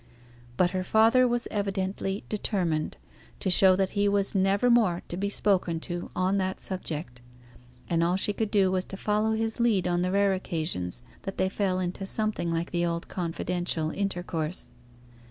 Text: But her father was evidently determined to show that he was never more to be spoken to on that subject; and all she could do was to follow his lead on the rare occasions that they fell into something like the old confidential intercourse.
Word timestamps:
But 0.57 0.71
her 0.71 0.83
father 0.83 1.27
was 1.27 1.47
evidently 1.51 2.23
determined 2.27 2.97
to 3.39 3.51
show 3.51 3.75
that 3.75 3.91
he 3.91 4.09
was 4.09 4.33
never 4.33 4.67
more 4.71 5.03
to 5.09 5.15
be 5.15 5.29
spoken 5.29 5.79
to 5.81 6.09
on 6.15 6.39
that 6.39 6.59
subject; 6.59 7.21
and 7.87 8.03
all 8.03 8.15
she 8.15 8.33
could 8.33 8.49
do 8.49 8.71
was 8.71 8.83
to 8.85 8.97
follow 8.97 9.33
his 9.33 9.59
lead 9.59 9.87
on 9.87 10.01
the 10.01 10.09
rare 10.09 10.33
occasions 10.33 11.03
that 11.21 11.37
they 11.37 11.49
fell 11.49 11.79
into 11.79 12.07
something 12.07 12.51
like 12.51 12.71
the 12.71 12.83
old 12.83 13.09
confidential 13.09 13.91
intercourse. 13.91 14.71